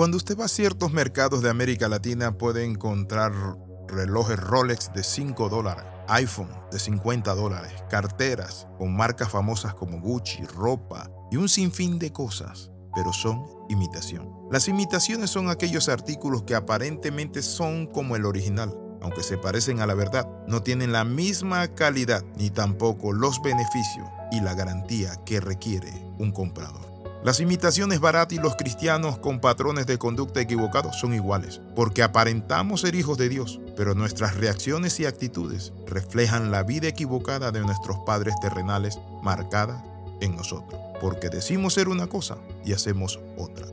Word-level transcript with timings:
Cuando 0.00 0.16
usted 0.16 0.40
va 0.40 0.46
a 0.46 0.48
ciertos 0.48 0.94
mercados 0.94 1.42
de 1.42 1.50
América 1.50 1.86
Latina 1.86 2.32
puede 2.38 2.64
encontrar 2.64 3.34
relojes 3.86 4.40
Rolex 4.40 4.90
de 4.94 5.04
5 5.04 5.50
dólares, 5.50 5.84
iPhone 6.08 6.48
de 6.72 6.78
50 6.78 7.34
dólares, 7.34 7.70
carteras 7.90 8.66
con 8.78 8.96
marcas 8.96 9.28
famosas 9.28 9.74
como 9.74 10.00
Gucci, 10.00 10.42
ropa 10.46 11.10
y 11.30 11.36
un 11.36 11.50
sinfín 11.50 11.98
de 11.98 12.14
cosas, 12.14 12.70
pero 12.94 13.12
son 13.12 13.44
imitación. 13.68 14.26
Las 14.50 14.68
imitaciones 14.68 15.28
son 15.28 15.50
aquellos 15.50 15.90
artículos 15.90 16.44
que 16.44 16.54
aparentemente 16.54 17.42
son 17.42 17.86
como 17.86 18.16
el 18.16 18.24
original, 18.24 18.74
aunque 19.02 19.22
se 19.22 19.36
parecen 19.36 19.80
a 19.80 19.86
la 19.86 19.92
verdad, 19.92 20.26
no 20.48 20.62
tienen 20.62 20.92
la 20.92 21.04
misma 21.04 21.74
calidad 21.74 22.24
ni 22.38 22.48
tampoco 22.48 23.12
los 23.12 23.42
beneficios 23.42 24.08
y 24.32 24.40
la 24.40 24.54
garantía 24.54 25.22
que 25.26 25.40
requiere 25.40 25.92
un 26.18 26.32
comprador. 26.32 26.89
Las 27.22 27.38
imitaciones 27.38 28.00
baratas 28.00 28.38
y 28.38 28.40
los 28.40 28.56
cristianos 28.56 29.18
con 29.18 29.40
patrones 29.40 29.84
de 29.86 29.98
conducta 29.98 30.40
equivocados 30.40 30.98
son 30.98 31.12
iguales, 31.12 31.60
porque 31.76 32.02
aparentamos 32.02 32.80
ser 32.80 32.94
hijos 32.94 33.18
de 33.18 33.28
Dios, 33.28 33.60
pero 33.76 33.94
nuestras 33.94 34.38
reacciones 34.38 34.98
y 35.00 35.04
actitudes 35.04 35.74
reflejan 35.86 36.50
la 36.50 36.62
vida 36.62 36.88
equivocada 36.88 37.52
de 37.52 37.60
nuestros 37.60 37.98
padres 38.06 38.34
terrenales 38.40 38.98
marcada 39.22 39.84
en 40.22 40.34
nosotros, 40.34 40.80
porque 40.98 41.28
decimos 41.28 41.74
ser 41.74 41.88
una 41.90 42.06
cosa 42.06 42.38
y 42.64 42.72
hacemos 42.72 43.20
otra. 43.36 43.66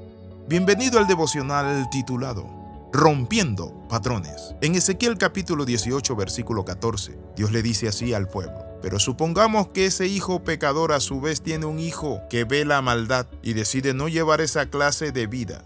Bienvenido 0.50 1.00
al 1.00 1.08
devocional 1.08 1.90
titulado 1.90 2.46
Rompiendo 2.92 3.88
patrones. 3.88 4.56
En 4.60 4.76
Ezequiel 4.76 5.18
capítulo 5.18 5.64
18 5.64 6.18
versículo 6.18 6.66
14, 6.66 7.18
Dios 7.38 7.54
le 7.54 7.62
dice 7.62 7.88
así 7.88 8.14
al 8.14 8.28
pueblo. 8.28 8.67
Pero 8.82 9.00
supongamos 9.00 9.70
que 9.70 9.86
ese 9.86 10.08
hijo 10.08 10.44
pecador 10.44 10.92
a 10.92 11.00
su 11.00 11.20
vez 11.20 11.42
tiene 11.42 11.66
un 11.66 11.80
hijo 11.80 12.22
que 12.30 12.44
ve 12.44 12.64
la 12.66 12.82
maldad 12.82 13.26
y 13.42 13.54
decide 13.54 13.94
no 13.94 14.08
llevar 14.08 14.42
esa 14.42 14.70
clase 14.70 15.12
de 15.12 15.28
vida. 15.28 15.66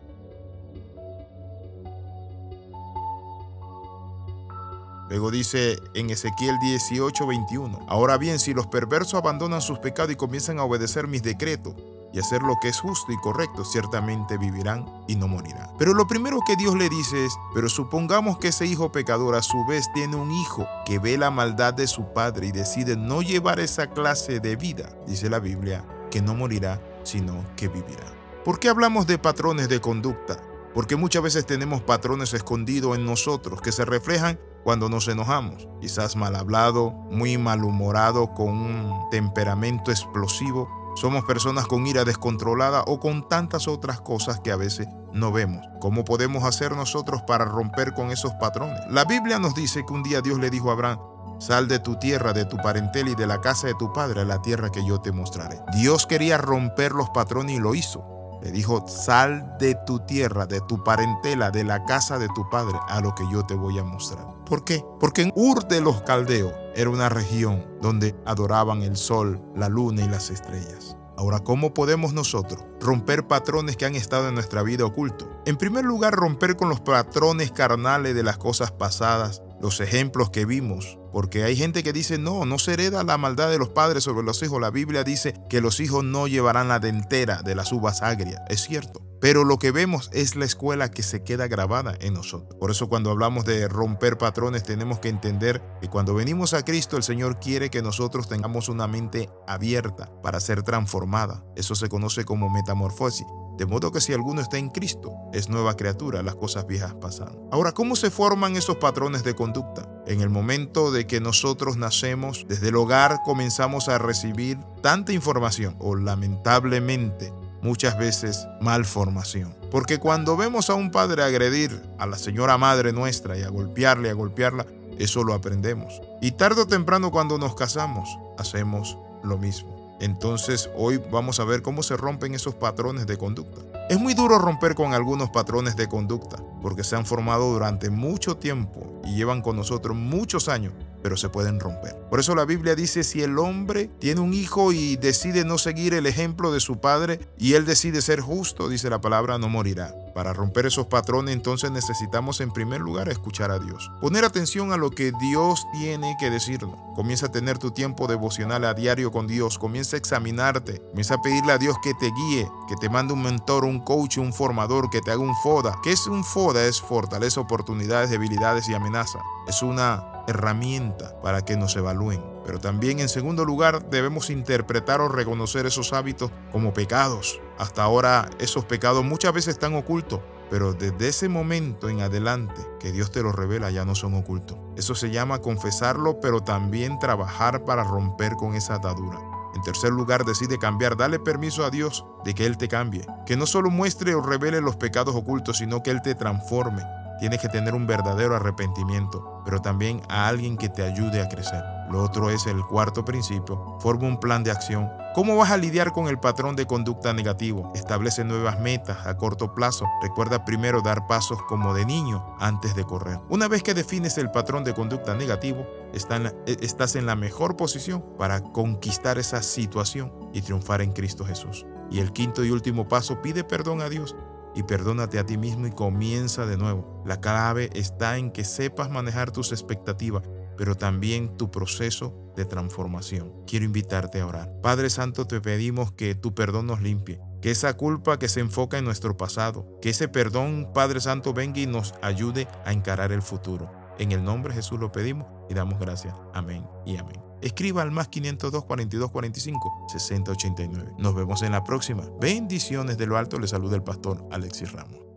Luego 5.09 5.29
dice 5.29 5.77
en 5.93 6.09
Ezequiel 6.09 6.55
18:21, 6.59 7.85
ahora 7.89 8.17
bien, 8.17 8.39
si 8.39 8.53
los 8.53 8.67
perversos 8.67 9.15
abandonan 9.15 9.61
sus 9.61 9.77
pecados 9.79 10.13
y 10.13 10.15
comienzan 10.15 10.57
a 10.57 10.63
obedecer 10.63 11.05
mis 11.07 11.21
decretos, 11.21 11.75
y 12.13 12.19
hacer 12.19 12.41
lo 12.43 12.57
que 12.61 12.69
es 12.69 12.79
justo 12.79 13.11
y 13.11 13.17
correcto, 13.17 13.63
ciertamente 13.63 14.37
vivirán 14.37 14.85
y 15.07 15.15
no 15.15 15.27
morirán. 15.27 15.69
Pero 15.77 15.93
lo 15.93 16.07
primero 16.07 16.39
que 16.45 16.55
Dios 16.55 16.75
le 16.75 16.89
dice 16.89 17.25
es, 17.25 17.33
pero 17.53 17.69
supongamos 17.69 18.37
que 18.37 18.49
ese 18.49 18.65
hijo 18.65 18.91
pecador 18.91 19.35
a 19.35 19.41
su 19.41 19.65
vez 19.65 19.91
tiene 19.93 20.15
un 20.15 20.31
hijo 20.31 20.67
que 20.85 20.99
ve 20.99 21.17
la 21.17 21.31
maldad 21.31 21.73
de 21.73 21.87
su 21.87 22.13
padre 22.13 22.47
y 22.47 22.51
decide 22.51 22.97
no 22.97 23.21
llevar 23.21 23.59
esa 23.59 23.87
clase 23.87 24.39
de 24.39 24.55
vida, 24.55 24.89
dice 25.07 25.29
la 25.29 25.39
Biblia, 25.39 25.85
que 26.09 26.21
no 26.21 26.35
morirá, 26.35 26.81
sino 27.03 27.43
que 27.55 27.67
vivirá. 27.67 28.05
¿Por 28.43 28.59
qué 28.59 28.69
hablamos 28.69 29.07
de 29.07 29.17
patrones 29.17 29.69
de 29.69 29.79
conducta? 29.81 30.37
Porque 30.73 30.95
muchas 30.95 31.21
veces 31.21 31.45
tenemos 31.45 31.81
patrones 31.81 32.33
escondidos 32.33 32.97
en 32.97 33.05
nosotros 33.05 33.61
que 33.61 33.71
se 33.71 33.85
reflejan 33.85 34.39
cuando 34.63 34.89
nos 34.89 35.07
enojamos, 35.07 35.67
quizás 35.81 36.15
mal 36.15 36.35
hablado, 36.35 36.91
muy 36.91 37.37
malhumorado, 37.37 38.33
con 38.33 38.49
un 38.49 39.09
temperamento 39.09 39.91
explosivo 39.91 40.80
somos 40.95 41.23
personas 41.23 41.67
con 41.67 41.87
ira 41.87 42.03
descontrolada 42.03 42.83
o 42.87 42.99
con 42.99 43.27
tantas 43.27 43.67
otras 43.67 44.01
cosas 44.01 44.39
que 44.39 44.51
a 44.51 44.55
veces 44.55 44.87
no 45.13 45.31
vemos. 45.31 45.65
¿Cómo 45.79 46.03
podemos 46.03 46.43
hacer 46.43 46.75
nosotros 46.75 47.21
para 47.23 47.45
romper 47.45 47.93
con 47.93 48.11
esos 48.11 48.33
patrones? 48.33 48.79
La 48.89 49.05
Biblia 49.05 49.39
nos 49.39 49.55
dice 49.55 49.85
que 49.85 49.93
un 49.93 50.03
día 50.03 50.21
Dios 50.21 50.39
le 50.39 50.49
dijo 50.49 50.69
a 50.69 50.73
Abraham, 50.73 50.99
Sal 51.39 51.67
de 51.67 51.79
tu 51.79 51.95
tierra, 51.95 52.33
de 52.33 52.45
tu 52.45 52.57
parentela 52.57 53.09
y 53.09 53.15
de 53.15 53.25
la 53.25 53.41
casa 53.41 53.65
de 53.65 53.73
tu 53.73 53.91
padre 53.91 54.21
a 54.21 54.25
la 54.25 54.43
tierra 54.43 54.69
que 54.69 54.85
yo 54.85 55.01
te 55.01 55.11
mostraré. 55.11 55.59
Dios 55.73 56.05
quería 56.05 56.37
romper 56.37 56.91
los 56.91 57.09
patrones 57.09 57.55
y 57.55 57.59
lo 57.59 57.73
hizo. 57.73 58.05
Le 58.43 58.51
dijo, 58.51 58.85
sal 58.87 59.57
de 59.59 59.75
tu 59.85 59.99
tierra, 59.99 60.45
de 60.45 60.61
tu 60.61 60.83
parentela, 60.83 61.49
de 61.49 61.63
la 61.63 61.83
casa 61.85 62.19
de 62.19 62.27
tu 62.35 62.47
padre, 62.49 62.77
a 62.89 63.01
lo 63.01 63.15
que 63.15 63.23
yo 63.31 63.43
te 63.43 63.55
voy 63.55 63.79
a 63.79 63.83
mostrar. 63.83 64.25
¿Por 64.45 64.63
qué? 64.63 64.85
Porque 64.99 65.23
en 65.23 65.33
Ur 65.35 65.67
de 65.67 65.81
los 65.81 66.03
Caldeos 66.03 66.53
era 66.75 66.89
una 66.89 67.09
región 67.09 67.65
donde 67.81 68.15
adoraban 68.25 68.81
el 68.81 68.95
sol, 68.95 69.41
la 69.55 69.69
luna 69.69 70.03
y 70.03 70.07
las 70.07 70.29
estrellas. 70.29 70.95
Ahora, 71.17 71.39
¿cómo 71.39 71.73
podemos 71.73 72.13
nosotros 72.13 72.63
romper 72.79 73.27
patrones 73.27 73.77
que 73.77 73.85
han 73.85 73.95
estado 73.95 74.29
en 74.29 74.33
nuestra 74.33 74.63
vida 74.63 74.85
oculto? 74.85 75.29
En 75.45 75.57
primer 75.57 75.85
lugar, 75.85 76.13
romper 76.13 76.55
con 76.55 76.69
los 76.69 76.79
patrones 76.79 77.51
carnales 77.51 78.15
de 78.15 78.23
las 78.23 78.37
cosas 78.37 78.71
pasadas, 78.71 79.43
los 79.61 79.81
ejemplos 79.81 80.31
que 80.31 80.45
vimos, 80.45 80.97
porque 81.11 81.43
hay 81.43 81.55
gente 81.55 81.83
que 81.83 81.93
dice, 81.93 82.17
no, 82.17 82.45
no 82.45 82.57
se 82.57 82.73
hereda 82.73 83.03
la 83.03 83.17
maldad 83.17 83.51
de 83.51 83.59
los 83.59 83.69
padres 83.69 84.03
sobre 84.03 84.25
los 84.25 84.41
hijos. 84.41 84.59
La 84.59 84.71
Biblia 84.71 85.03
dice 85.03 85.35
que 85.49 85.61
los 85.61 85.79
hijos 85.79 86.03
no 86.03 86.27
llevarán 86.27 86.69
la 86.69 86.79
dentera 86.79 87.43
de 87.43 87.53
las 87.53 87.71
uvas 87.71 88.01
agrias. 88.01 88.41
Es 88.49 88.61
cierto. 88.61 89.10
Pero 89.21 89.43
lo 89.43 89.59
que 89.59 89.69
vemos 89.69 90.09
es 90.13 90.35
la 90.35 90.45
escuela 90.45 90.89
que 90.89 91.03
se 91.03 91.23
queda 91.23 91.47
grabada 91.47 91.95
en 92.01 92.15
nosotros. 92.15 92.57
Por 92.59 92.71
eso 92.71 92.89
cuando 92.89 93.11
hablamos 93.11 93.45
de 93.45 93.67
romper 93.67 94.17
patrones 94.17 94.63
tenemos 94.63 94.97
que 94.97 95.09
entender 95.09 95.61
que 95.79 95.89
cuando 95.89 96.15
venimos 96.15 96.55
a 96.55 96.65
Cristo 96.65 96.97
el 96.97 97.03
Señor 97.03 97.39
quiere 97.39 97.69
que 97.69 97.83
nosotros 97.83 98.27
tengamos 98.27 98.67
una 98.67 98.87
mente 98.87 99.29
abierta 99.47 100.11
para 100.23 100.39
ser 100.39 100.63
transformada. 100.63 101.45
Eso 101.55 101.75
se 101.75 101.87
conoce 101.87 102.25
como 102.25 102.49
metamorfosis. 102.49 103.27
De 103.59 103.67
modo 103.67 103.91
que 103.91 104.01
si 104.01 104.11
alguno 104.11 104.41
está 104.41 104.57
en 104.57 104.69
Cristo, 104.69 105.11
es 105.33 105.49
nueva 105.49 105.75
criatura, 105.75 106.23
las 106.23 106.33
cosas 106.33 106.65
viejas 106.65 106.95
pasan. 106.95 107.37
Ahora, 107.51 107.73
¿cómo 107.73 107.95
se 107.95 108.09
forman 108.09 108.55
esos 108.55 108.77
patrones 108.77 109.23
de 109.23 109.35
conducta? 109.35 109.87
En 110.07 110.21
el 110.21 110.31
momento 110.31 110.91
de 110.91 111.05
que 111.05 111.19
nosotros 111.19 111.77
nacemos, 111.77 112.45
desde 112.49 112.69
el 112.69 112.75
hogar 112.75 113.19
comenzamos 113.23 113.87
a 113.87 113.99
recibir 113.99 114.57
tanta 114.81 115.13
información, 115.13 115.75
o 115.77 115.95
lamentablemente 115.95 117.31
muchas 117.61 117.97
veces 117.97 118.47
malformación. 118.59 119.55
Porque 119.69 119.99
cuando 119.99 120.35
vemos 120.35 120.69
a 120.69 120.75
un 120.75 120.91
padre 120.91 121.23
agredir 121.23 121.81
a 121.97 122.05
la 122.05 122.17
señora 122.17 122.57
madre 122.57 122.91
nuestra 122.91 123.37
y 123.37 123.43
a 123.43 123.49
golpearle, 123.49 124.09
a 124.09 124.13
golpearla, 124.13 124.65
eso 124.97 125.23
lo 125.23 125.33
aprendemos. 125.33 126.01
Y 126.21 126.31
tarde 126.31 126.61
o 126.61 126.67
temprano 126.67 127.11
cuando 127.11 127.37
nos 127.37 127.55
casamos, 127.55 128.09
hacemos 128.37 128.97
lo 129.23 129.37
mismo. 129.37 129.81
Entonces 130.01 130.69
hoy 130.75 130.99
vamos 131.11 131.39
a 131.39 131.43
ver 131.43 131.61
cómo 131.61 131.83
se 131.83 131.95
rompen 131.95 132.33
esos 132.33 132.55
patrones 132.55 133.05
de 133.05 133.17
conducta. 133.17 133.61
Es 133.87 133.99
muy 133.99 134.15
duro 134.15 134.39
romper 134.39 134.73
con 134.73 134.93
algunos 134.93 135.29
patrones 135.29 135.75
de 135.75 135.87
conducta 135.87 136.37
porque 136.61 136.83
se 136.83 136.95
han 136.95 137.05
formado 137.05 137.53
durante 137.53 137.91
mucho 137.91 138.35
tiempo 138.37 138.99
y 139.03 139.15
llevan 139.15 139.41
con 139.41 139.55
nosotros 139.55 139.95
muchos 139.95 140.49
años 140.49 140.73
pero 141.01 141.17
se 141.17 141.29
pueden 141.29 141.59
romper. 141.59 141.95
Por 142.09 142.19
eso 142.19 142.35
la 142.35 142.45
Biblia 142.45 142.75
dice, 142.75 143.03
si 143.03 143.21
el 143.21 143.37
hombre 143.39 143.89
tiene 143.99 144.21
un 144.21 144.33
hijo 144.33 144.71
y 144.71 144.97
decide 144.97 145.45
no 145.45 145.57
seguir 145.57 145.93
el 145.93 146.05
ejemplo 146.05 146.51
de 146.51 146.59
su 146.59 146.79
padre 146.79 147.19
y 147.37 147.53
él 147.53 147.65
decide 147.65 148.01
ser 148.01 148.21
justo, 148.21 148.69
dice 148.69 148.89
la 148.89 149.01
palabra, 149.01 149.37
no 149.37 149.49
morirá. 149.49 149.93
Para 150.13 150.33
romper 150.33 150.65
esos 150.65 150.87
patrones 150.87 151.33
entonces 151.33 151.71
necesitamos 151.71 152.41
en 152.41 152.51
primer 152.51 152.81
lugar 152.81 153.09
escuchar 153.09 153.51
a 153.51 153.59
Dios. 153.59 153.89
Poner 154.01 154.25
atención 154.25 154.73
a 154.73 154.77
lo 154.77 154.91
que 154.91 155.11
Dios 155.19 155.65
tiene 155.71 156.15
que 156.19 156.29
decirnos. 156.29 156.77
Comienza 156.95 157.27
a 157.27 157.31
tener 157.31 157.57
tu 157.57 157.71
tiempo 157.71 158.07
devocional 158.07 158.65
a 158.65 158.73
diario 158.73 159.11
con 159.11 159.27
Dios. 159.27 159.57
Comienza 159.57 159.95
a 159.95 159.99
examinarte. 159.99 160.81
Comienza 160.89 161.15
a 161.15 161.21
pedirle 161.21 161.53
a 161.53 161.57
Dios 161.57 161.77
que 161.81 161.93
te 161.93 162.11
guíe, 162.11 162.49
que 162.67 162.75
te 162.75 162.89
mande 162.89 163.13
un 163.13 163.23
mentor, 163.23 163.63
un 163.63 163.79
coach, 163.79 164.17
un 164.17 164.33
formador, 164.33 164.89
que 164.89 165.01
te 165.01 165.11
haga 165.11 165.21
un 165.21 165.35
FODA. 165.37 165.79
¿Qué 165.83 165.91
es 165.91 166.05
un 166.07 166.23
FODA? 166.23 166.65
Es 166.65 166.81
fortaleza, 166.81 167.39
oportunidades, 167.39 168.09
debilidades 168.09 168.67
y 168.67 168.73
amenaza. 168.73 169.19
Es 169.47 169.63
una 169.63 170.20
herramienta 170.27 171.19
para 171.21 171.43
que 171.43 171.57
nos 171.57 171.75
evalúen. 171.75 172.23
Pero 172.45 172.59
también 172.59 172.99
en 172.99 173.09
segundo 173.09 173.45
lugar 173.45 173.89
debemos 173.89 174.29
interpretar 174.29 175.01
o 175.01 175.07
reconocer 175.07 175.65
esos 175.65 175.93
hábitos 175.93 176.31
como 176.51 176.73
pecados. 176.73 177.39
Hasta 177.57 177.83
ahora 177.83 178.29
esos 178.39 178.65
pecados 178.65 179.03
muchas 179.03 179.33
veces 179.33 179.55
están 179.55 179.75
ocultos, 179.75 180.19
pero 180.49 180.73
desde 180.73 181.07
ese 181.07 181.29
momento 181.29 181.89
en 181.89 182.01
adelante 182.01 182.61
que 182.79 182.91
Dios 182.91 183.11
te 183.11 183.21
los 183.21 183.35
revela 183.35 183.69
ya 183.71 183.85
no 183.85 183.95
son 183.95 184.15
ocultos. 184.15 184.57
Eso 184.75 184.95
se 184.95 185.11
llama 185.11 185.39
confesarlo, 185.39 186.19
pero 186.19 186.41
también 186.41 186.99
trabajar 186.99 187.63
para 187.63 187.83
romper 187.83 188.33
con 188.35 188.55
esa 188.55 188.75
atadura. 188.75 189.19
En 189.53 189.61
tercer 189.61 189.91
lugar, 189.91 190.23
decide 190.25 190.57
cambiar. 190.57 190.95
Dale 190.95 191.19
permiso 191.19 191.65
a 191.65 191.69
Dios 191.69 192.05
de 192.23 192.33
que 192.33 192.45
Él 192.45 192.57
te 192.57 192.69
cambie. 192.69 193.05
Que 193.25 193.35
no 193.35 193.45
solo 193.45 193.69
muestre 193.69 194.15
o 194.15 194.21
revele 194.21 194.61
los 194.61 194.77
pecados 194.77 195.13
ocultos, 195.13 195.57
sino 195.57 195.83
que 195.83 195.91
Él 195.91 196.01
te 196.01 196.15
transforme 196.15 196.83
Tienes 197.21 197.39
que 197.39 197.49
tener 197.49 197.75
un 197.75 197.85
verdadero 197.85 198.35
arrepentimiento, 198.35 199.43
pero 199.45 199.61
también 199.61 200.01
a 200.09 200.27
alguien 200.27 200.57
que 200.57 200.69
te 200.69 200.81
ayude 200.81 201.21
a 201.21 201.29
crecer. 201.29 201.63
Lo 201.91 202.01
otro 202.01 202.31
es 202.31 202.47
el 202.47 202.65
cuarto 202.65 203.05
principio. 203.05 203.77
Forma 203.79 204.07
un 204.07 204.19
plan 204.19 204.43
de 204.43 204.49
acción. 204.49 204.89
¿Cómo 205.13 205.37
vas 205.37 205.51
a 205.51 205.57
lidiar 205.57 205.91
con 205.91 206.07
el 206.07 206.19
patrón 206.19 206.55
de 206.55 206.65
conducta 206.65 207.13
negativo? 207.13 207.71
Establece 207.75 208.23
nuevas 208.23 208.59
metas 208.59 209.05
a 209.05 209.17
corto 209.17 209.53
plazo. 209.53 209.85
Recuerda 210.01 210.45
primero 210.45 210.81
dar 210.81 211.05
pasos 211.05 211.37
como 211.43 211.75
de 211.75 211.85
niño 211.85 212.25
antes 212.39 212.73
de 212.73 212.85
correr. 212.85 213.19
Una 213.29 213.47
vez 213.47 213.61
que 213.61 213.75
defines 213.75 214.17
el 214.17 214.31
patrón 214.31 214.63
de 214.63 214.73
conducta 214.73 215.13
negativo, 215.13 215.67
e, 215.93 216.57
estás 216.61 216.95
en 216.95 217.05
la 217.05 217.15
mejor 217.15 217.55
posición 217.55 218.03
para 218.17 218.41
conquistar 218.41 219.19
esa 219.19 219.43
situación 219.43 220.11
y 220.33 220.41
triunfar 220.41 220.81
en 220.81 220.91
Cristo 220.91 221.23
Jesús. 221.23 221.67
Y 221.91 221.99
el 221.99 222.13
quinto 222.13 222.43
y 222.43 222.49
último 222.49 222.87
paso, 222.87 223.21
pide 223.21 223.43
perdón 223.43 223.81
a 223.81 223.89
Dios 223.89 224.15
y 224.55 224.63
perdónate 224.63 225.19
a 225.19 225.25
ti 225.25 225.37
mismo 225.37 225.67
y 225.67 225.71
comienza 225.71 226.45
de 226.45 226.57
nuevo. 226.57 227.03
La 227.05 227.21
clave 227.21 227.69
está 227.73 228.17
en 228.17 228.31
que 228.31 228.43
sepas 228.43 228.89
manejar 228.89 229.31
tus 229.31 229.51
expectativas, 229.51 230.23
pero 230.57 230.75
también 230.75 231.37
tu 231.37 231.51
proceso 231.51 232.33
de 232.35 232.45
transformación. 232.45 233.33
Quiero 233.47 233.65
invitarte 233.65 234.21
a 234.21 234.27
orar. 234.27 234.51
Padre 234.61 234.89
Santo, 234.89 235.25
te 235.25 235.41
pedimos 235.41 235.91
que 235.91 236.15
tu 236.15 236.33
perdón 236.33 236.67
nos 236.67 236.81
limpie, 236.81 237.19
que 237.41 237.51
esa 237.51 237.75
culpa 237.75 238.19
que 238.19 238.29
se 238.29 238.39
enfoca 238.39 238.77
en 238.77 238.85
nuestro 238.85 239.17
pasado, 239.17 239.79
que 239.81 239.89
ese 239.89 240.07
perdón, 240.07 240.71
Padre 240.73 241.01
Santo, 241.01 241.33
venga 241.33 241.59
y 241.59 241.67
nos 241.67 241.93
ayude 242.01 242.47
a 242.65 242.71
encarar 242.71 243.11
el 243.11 243.21
futuro. 243.21 243.71
En 243.99 244.11
el 244.11 244.23
nombre 244.23 244.53
de 244.53 244.61
Jesús 244.61 244.79
lo 244.79 244.91
pedimos 244.91 245.27
y 245.49 245.53
damos 245.53 245.79
gracias. 245.79 246.15
Amén 246.33 246.65
y 246.85 246.97
amén. 246.97 247.30
Escriba 247.41 247.81
al 247.81 247.91
más 247.91 248.07
502 248.07 248.65
42 248.65 249.11
45 249.11 249.85
60 249.87 250.31
89. 250.31 250.91
Nos 250.97 251.15
vemos 251.15 251.41
en 251.41 251.51
la 251.51 251.63
próxima. 251.63 252.03
Bendiciones 252.19 252.97
de 252.97 253.07
lo 253.07 253.17
alto. 253.17 253.39
Le 253.39 253.47
saluda 253.47 253.75
el 253.75 253.83
pastor 253.83 254.27
Alexis 254.31 254.71
Ramos. 254.71 255.10